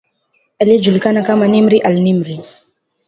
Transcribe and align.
aliyejulikana 0.59 1.23
kama 1.23 1.47
Nimr 1.47 1.73
alNimr 1.83 2.27